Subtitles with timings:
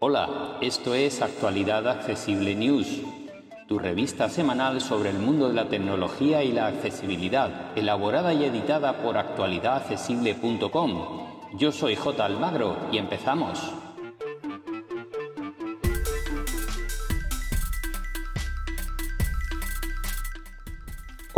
[0.00, 3.02] Hola, esto es Actualidad Accesible News,
[3.68, 9.02] tu revista semanal sobre el mundo de la tecnología y la accesibilidad, elaborada y editada
[9.02, 11.28] por actualidadaccesible.com.
[11.54, 12.24] Yo soy J.
[12.24, 13.72] Almagro y empezamos.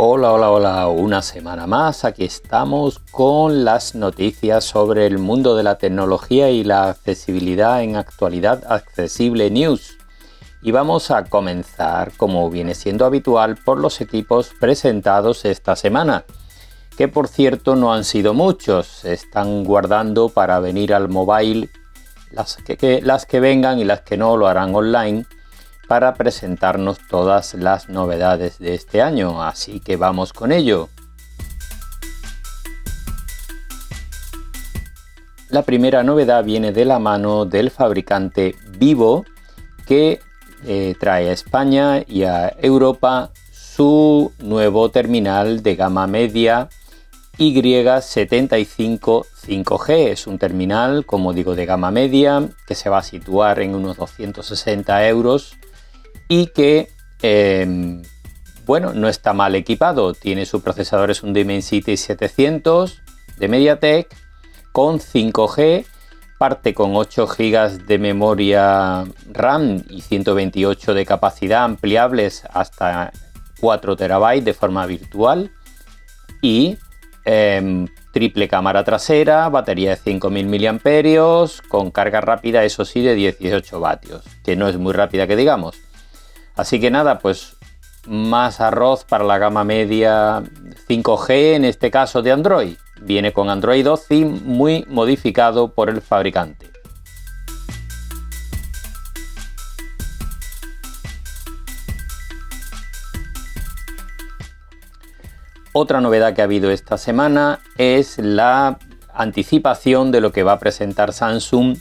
[0.03, 2.05] Hola, hola, hola, una semana más.
[2.05, 7.95] Aquí estamos con las noticias sobre el mundo de la tecnología y la accesibilidad en
[7.95, 9.99] actualidad accesible news.
[10.63, 16.25] Y vamos a comenzar, como viene siendo habitual, por los equipos presentados esta semana,
[16.97, 21.69] que por cierto no han sido muchos, se están guardando para venir al mobile,
[22.31, 25.27] las que, las que vengan y las que no lo harán online
[25.91, 30.87] para presentarnos todas las novedades de este año, así que vamos con ello.
[35.49, 39.25] La primera novedad viene de la mano del fabricante Vivo
[39.85, 40.21] que
[40.65, 46.69] eh, trae a España y a Europa su nuevo terminal de gama media
[47.37, 50.07] Y75 5G.
[50.07, 53.97] Es un terminal, como digo, de gama media que se va a situar en unos
[53.97, 55.57] 260 euros
[56.31, 56.87] y que,
[57.21, 58.03] em,
[58.65, 60.13] bueno, no está mal equipado.
[60.13, 63.01] Tiene su procesador, es un Dimensity 700
[63.37, 64.15] de MediaTek
[64.71, 65.85] con 5G,
[66.39, 73.11] parte con 8 GB de memoria RAM y 128 de capacidad ampliables hasta
[73.59, 75.51] 4 TB de forma virtual
[76.41, 76.77] y
[77.25, 83.81] em, triple cámara trasera, batería de 5000 mAh con carga rápida, eso sí, de 18
[83.81, 85.90] vatios, que no es muy rápida que digamos.
[86.55, 87.55] Así que nada, pues
[88.07, 90.43] más arroz para la gama media
[90.87, 92.75] 5G, en este caso de Android.
[93.01, 96.71] Viene con Android 12 muy modificado por el fabricante.
[105.73, 108.77] Otra novedad que ha habido esta semana es la
[109.13, 111.77] anticipación de lo que va a presentar Samsung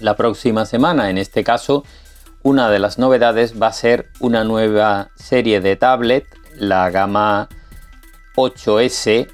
[0.00, 1.08] la próxima semana.
[1.08, 1.84] En este caso,
[2.42, 7.48] una de las novedades va a ser una nueva serie de tablet, la gama
[8.36, 9.28] 8S,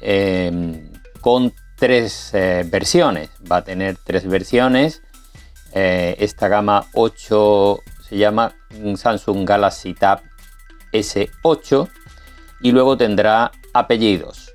[0.00, 3.30] em, con tres eh, versiones.
[3.50, 5.02] Va a tener tres versiones.
[5.72, 8.54] Eh, esta gama 8 se llama
[8.96, 10.20] Samsung Galaxy Tab
[10.92, 11.88] S8
[12.62, 14.45] y luego tendrá apellidos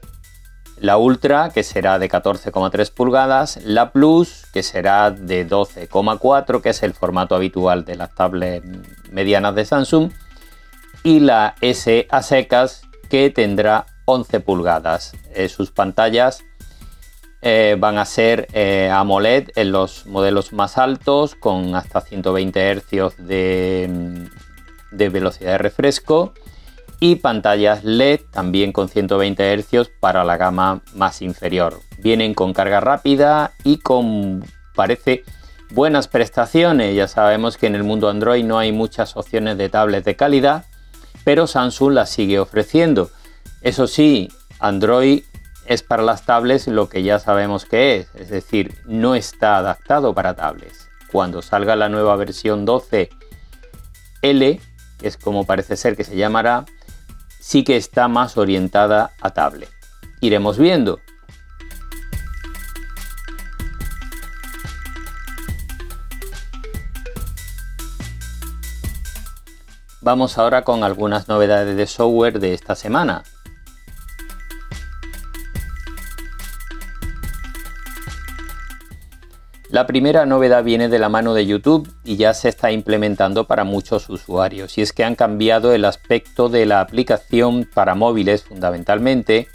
[0.82, 6.82] la Ultra, que será de 14,3 pulgadas, la Plus, que será de 12,4, que es
[6.82, 8.66] el formato habitual de las tablets
[9.12, 10.12] medianas de Samsung,
[11.04, 15.14] y la S a secas, que tendrá 11 pulgadas.
[15.36, 16.44] Eh, sus pantallas
[17.44, 23.18] eh, van a ser eh, AMOLED en los modelos más altos, con hasta 120 Hz
[23.18, 24.28] de,
[24.92, 26.34] de velocidad de refresco
[27.02, 31.80] y pantallas LED también con 120 Hz para la gama más inferior.
[31.98, 34.46] Vienen con carga rápida y con,
[34.76, 35.24] parece,
[35.72, 36.96] buenas prestaciones.
[36.96, 40.66] Ya sabemos que en el mundo Android no hay muchas opciones de tablets de calidad,
[41.24, 43.10] pero Samsung las sigue ofreciendo.
[43.62, 45.24] Eso sí, Android
[45.66, 50.14] es para las tablets lo que ya sabemos que es, es decir, no está adaptado
[50.14, 50.88] para tablets.
[51.12, 53.10] Cuando salga la nueva versión 12L,
[54.22, 56.66] que es como parece ser que se llamará,
[57.42, 59.70] sí que está más orientada a tablet.
[60.22, 61.00] Iremos viendo.
[70.02, 73.24] Vamos ahora con algunas novedades de software de esta semana.
[79.72, 83.64] La primera novedad viene de la mano de YouTube y ya se está implementando para
[83.64, 89.48] muchos usuarios y es que han cambiado el aspecto de la aplicación para móviles fundamentalmente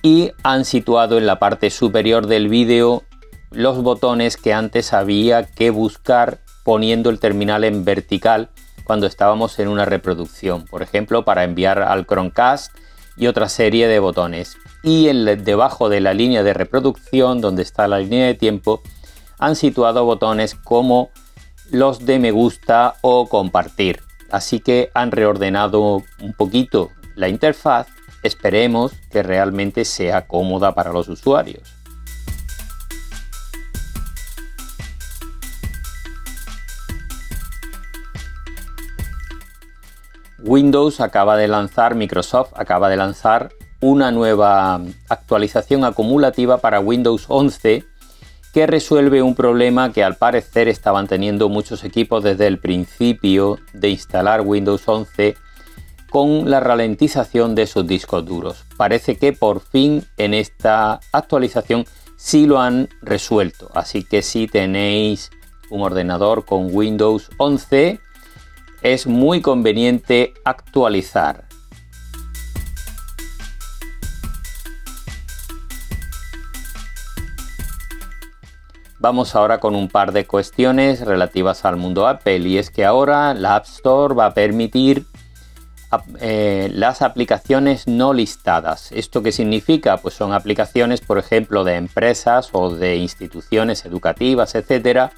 [0.00, 3.02] y han situado en la parte superior del vídeo
[3.50, 8.48] los botones que antes había que buscar poniendo el terminal en vertical
[8.84, 12.74] cuando estábamos en una reproducción, por ejemplo para enviar al Chromecast
[13.18, 14.56] y otra serie de botones.
[14.82, 18.82] Y en, debajo de la línea de reproducción, donde está la línea de tiempo,
[19.44, 21.10] han situado botones como
[21.70, 24.00] los de me gusta o compartir.
[24.30, 27.88] Así que han reordenado un poquito la interfaz.
[28.22, 31.74] Esperemos que realmente sea cómoda para los usuarios.
[40.38, 43.50] Windows acaba de lanzar, Microsoft acaba de lanzar
[43.80, 44.80] una nueva
[45.10, 47.84] actualización acumulativa para Windows 11
[48.54, 53.88] que resuelve un problema que al parecer estaban teniendo muchos equipos desde el principio de
[53.88, 55.34] instalar Windows 11
[56.08, 58.64] con la ralentización de sus discos duros.
[58.76, 61.84] Parece que por fin en esta actualización
[62.14, 65.32] sí lo han resuelto, así que si tenéis
[65.68, 67.98] un ordenador con Windows 11
[68.82, 71.48] es muy conveniente actualizar.
[79.04, 83.34] Vamos ahora con un par de cuestiones relativas al mundo Apple y es que ahora
[83.34, 85.04] la App Store va a permitir
[86.22, 88.90] eh, las aplicaciones no listadas.
[88.92, 89.98] ¿Esto qué significa?
[89.98, 95.12] Pues son aplicaciones, por ejemplo, de empresas o de instituciones educativas, etcétera,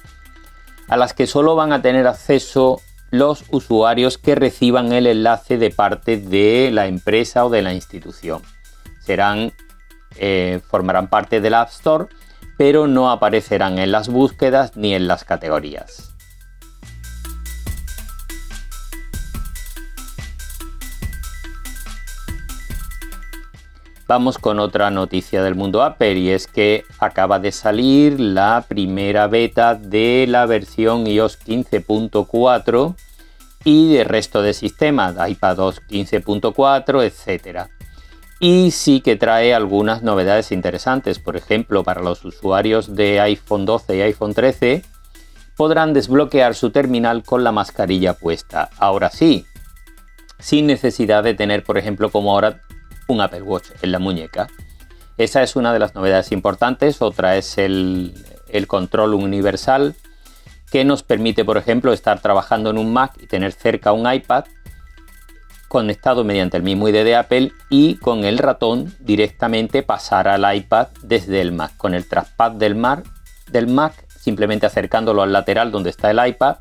[0.89, 5.69] a las que solo van a tener acceso los usuarios que reciban el enlace de
[5.69, 8.41] parte de la empresa o de la institución.
[8.99, 9.53] Serán,
[10.17, 12.07] eh, formarán parte del App Store
[12.57, 16.13] pero no aparecerán en las búsquedas ni en las categorías.
[24.07, 29.27] Vamos con otra noticia del mundo Apple y es que acaba de salir la primera
[29.27, 32.95] beta de la versión iOS 15.4
[33.65, 37.76] y del resto de sistemas, iPadOS 15.4, etc
[38.39, 41.19] y sí que trae algunas novedades interesantes.
[41.19, 44.83] Por ejemplo, para los usuarios de iPhone 12 y iPhone 13
[45.55, 48.69] podrán desbloquear su terminal con la mascarilla puesta.
[48.77, 49.45] Ahora sí,
[50.39, 52.61] sin necesidad de tener, por ejemplo, como ahora
[53.07, 54.47] un Apple Watch en la muñeca.
[55.17, 57.01] Esa es una de las novedades importantes.
[57.01, 58.13] Otra es el,
[58.49, 59.95] el control universal
[60.71, 64.45] que nos permite, por ejemplo, estar trabajando en un Mac y tener cerca un iPad
[65.67, 70.87] conectado mediante el mismo ID de Apple y con el ratón directamente pasar al iPad
[71.03, 71.75] desde el Mac.
[71.77, 73.05] Con el trackpad del Mac,
[73.49, 76.57] del Mac simplemente acercándolo al lateral donde está el iPad,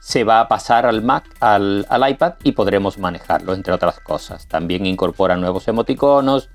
[0.00, 4.48] se va a pasar al Mac, al, al iPad y podremos manejarlo, entre otras cosas.
[4.48, 6.48] También incorpora nuevos emoticonos,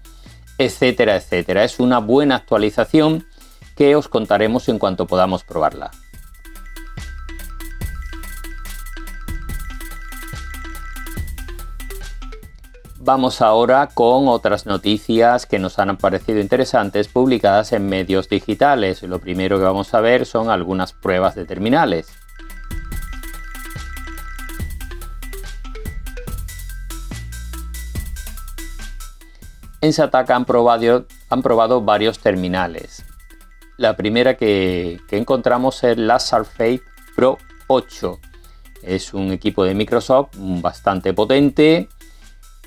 [0.57, 1.63] etcétera, etcétera.
[1.63, 3.25] Es una buena actualización
[3.75, 5.91] que os contaremos en cuanto podamos probarla.
[13.07, 19.01] Vamos ahora con otras noticias que nos han parecido interesantes publicadas en medios digitales.
[19.01, 22.09] Lo primero que vamos a ver son algunas pruebas de terminales.
[29.79, 33.05] En Sataka han probado, han probado varios terminales.
[33.77, 36.81] La primera que, que encontramos es la Surface
[37.15, 37.37] Pro
[37.67, 38.19] 8.
[38.83, 41.87] Es un equipo de Microsoft bastante potente,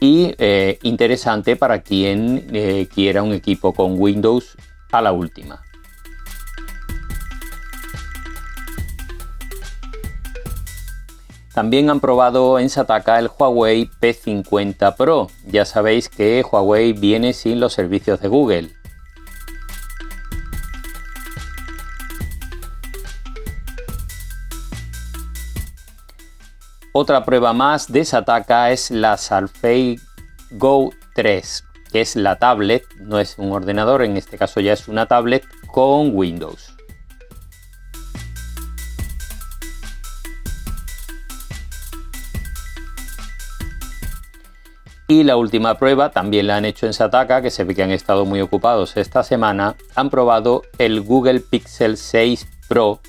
[0.00, 4.56] y eh, interesante para quien eh, quiera un equipo con Windows
[4.90, 5.62] a la última.
[11.54, 15.28] También han probado en Sataka el Huawei P50 Pro.
[15.46, 18.79] Ya sabéis que Huawei viene sin los servicios de Google.
[26.92, 30.00] Otra prueba más de Sataka es la Surface
[30.50, 34.88] Go 3, que es la tablet, no es un ordenador, en este caso ya es
[34.88, 36.74] una tablet con Windows.
[45.06, 47.92] Y la última prueba también la han hecho en Sataka, que se ve que han
[47.92, 49.76] estado muy ocupados esta semana.
[49.94, 53.00] Han probado el Google Pixel 6 Pro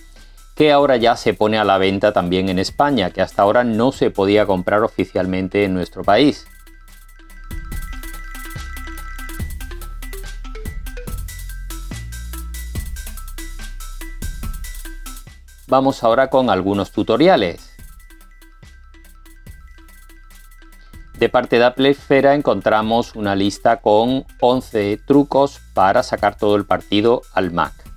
[0.62, 3.92] que ahora ya se pone a la venta también en España, que hasta ahora no
[3.92, 6.46] se podía comprar oficialmente en nuestro país.
[15.66, 17.76] Vamos ahora con algunos tutoriales.
[21.18, 26.68] De parte de Apple Esfera encontramos una lista con 11 trucos para sacar todo el
[26.68, 27.91] partido al Mac.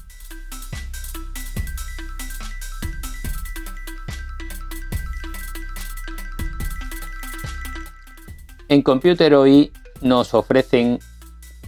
[8.74, 10.98] En Computer hoy nos ofrecen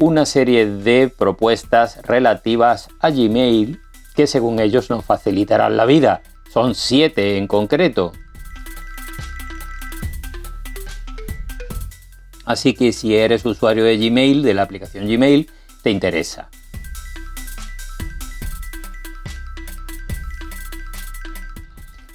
[0.00, 3.78] una serie de propuestas relativas a Gmail
[4.16, 6.22] que según ellos nos facilitarán la vida.
[6.52, 8.10] Son siete en concreto.
[12.44, 15.48] Así que si eres usuario de Gmail, de la aplicación Gmail,
[15.84, 16.50] te interesa.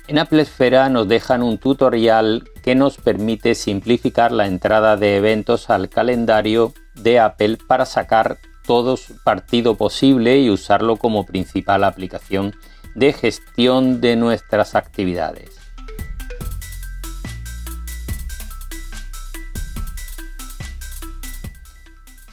[0.09, 5.69] En Apple Esfera nos dejan un tutorial que nos permite simplificar la entrada de eventos
[5.69, 12.55] al calendario de Apple para sacar todo partido posible y usarlo como principal aplicación
[12.95, 15.61] de gestión de nuestras actividades.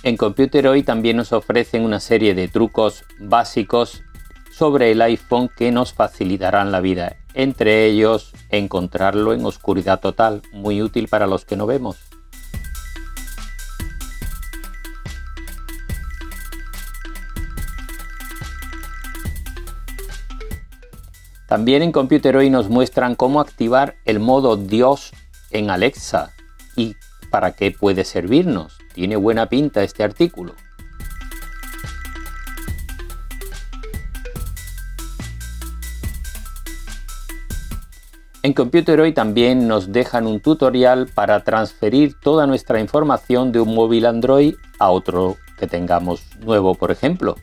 [0.02, 4.04] En Computer hoy también nos ofrecen una serie de trucos básicos
[4.50, 7.17] sobre el iPhone que nos facilitarán la vida.
[7.34, 11.96] Entre ellos, encontrarlo en oscuridad total, muy útil para los que no vemos.
[21.48, 25.12] También en Computer hoy nos muestran cómo activar el modo Dios
[25.50, 26.34] en Alexa
[26.76, 26.94] y
[27.30, 28.76] para qué puede servirnos.
[28.92, 30.54] Tiene buena pinta este artículo.
[38.40, 43.74] En Computer hoy también nos dejan un tutorial para transferir toda nuestra información de un
[43.74, 47.34] móvil Android a otro que tengamos nuevo, por ejemplo.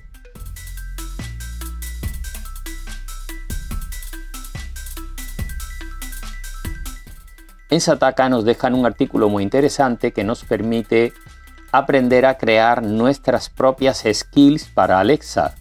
[7.69, 11.11] En Sataka nos dejan un artículo muy interesante que nos permite
[11.73, 15.55] aprender a crear nuestras propias skills para Alexa.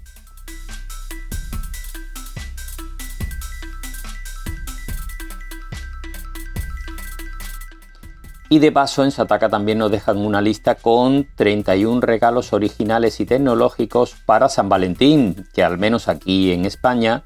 [8.50, 13.26] Y de paso en Sataka también nos dejan una lista con 31 regalos originales y
[13.26, 17.22] tecnológicos para San Valentín, que al menos aquí en España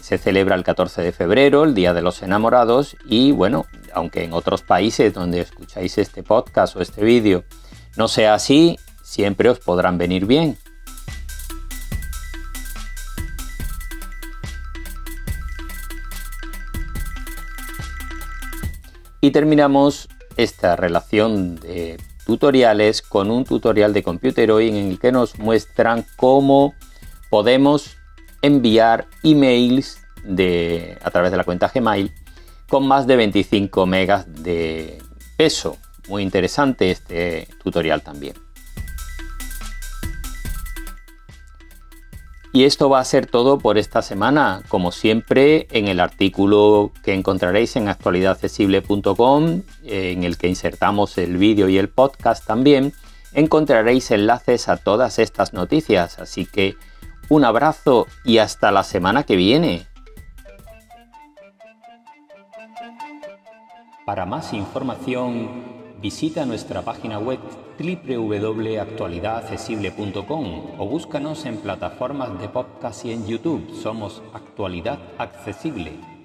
[0.00, 4.32] se celebra el 14 de febrero, el Día de los Enamorados, y bueno, aunque en
[4.32, 7.44] otros países donde escucháis este podcast o este vídeo
[7.96, 10.56] no sea así, siempre os podrán venir bien.
[19.20, 20.08] Y terminamos
[20.42, 26.04] esta relación de tutoriales con un tutorial de Computer hoy en el que nos muestran
[26.16, 26.74] cómo
[27.28, 27.96] podemos
[28.42, 32.12] enviar emails de, a través de la cuenta Gmail
[32.68, 35.02] con más de 25 megas de
[35.36, 35.76] peso.
[36.08, 38.34] Muy interesante este tutorial también.
[42.52, 44.62] Y esto va a ser todo por esta semana.
[44.68, 51.68] Como siempre, en el artículo que encontraréis en actualidadaccesible.com, en el que insertamos el vídeo
[51.68, 52.92] y el podcast también,
[53.32, 56.18] encontraréis enlaces a todas estas noticias.
[56.18, 56.74] Así que
[57.28, 59.86] un abrazo y hasta la semana que viene.
[64.04, 65.48] Para más información,
[66.02, 67.38] visita nuestra página web
[67.80, 73.74] www.actualidadaccesible.com o búscanos en plataformas de podcast y en YouTube.
[73.74, 76.19] Somos Actualidad Accesible.